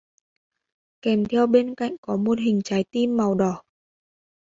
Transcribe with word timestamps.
kèm 1.03 1.21
theo 1.29 1.47
bên 1.47 1.75
cạnh 1.75 1.95
có 2.01 2.17
một 2.17 2.39
hình 2.39 2.61
trái 2.63 2.85
tim 2.91 3.17
màu 3.17 3.35
đỏ 3.35 3.63